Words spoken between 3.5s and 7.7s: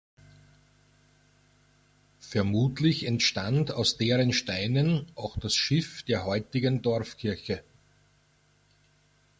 aus deren Steinen auch das Schiff der heutigen Dorfkirche.